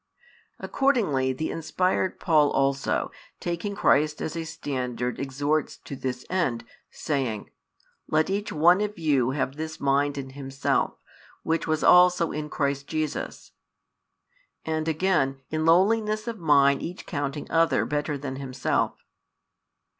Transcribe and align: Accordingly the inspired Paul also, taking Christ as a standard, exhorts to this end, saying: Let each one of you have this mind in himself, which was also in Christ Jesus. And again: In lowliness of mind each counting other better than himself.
Accordingly 0.57 1.31
the 1.31 1.51
inspired 1.51 2.19
Paul 2.19 2.49
also, 2.49 3.11
taking 3.39 3.75
Christ 3.75 4.19
as 4.19 4.35
a 4.35 4.45
standard, 4.45 5.19
exhorts 5.19 5.77
to 5.77 5.95
this 5.95 6.25
end, 6.27 6.63
saying: 6.89 7.51
Let 8.07 8.27
each 8.27 8.51
one 8.51 8.81
of 8.81 8.97
you 8.97 9.29
have 9.29 9.57
this 9.57 9.79
mind 9.79 10.17
in 10.17 10.31
himself, 10.31 10.95
which 11.43 11.67
was 11.67 11.83
also 11.83 12.31
in 12.31 12.49
Christ 12.49 12.87
Jesus. 12.87 13.51
And 14.65 14.87
again: 14.87 15.39
In 15.51 15.67
lowliness 15.67 16.27
of 16.27 16.39
mind 16.39 16.81
each 16.81 17.05
counting 17.05 17.45
other 17.51 17.85
better 17.85 18.17
than 18.17 18.37
himself. 18.37 19.03